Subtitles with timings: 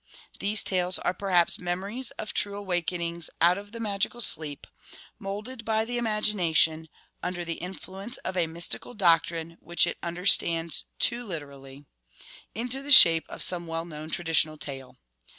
[0.39, 4.65] These tales are perhaps memories of true awak enings out of the magical sleep,
[5.19, 6.89] moulded by the imagination,
[7.21, 11.85] under the influence of a mysti cal doctrine which it understands too literally,
[12.17, 12.25] 6 8i
[12.55, 14.97] into the shape of some well known traditional tale.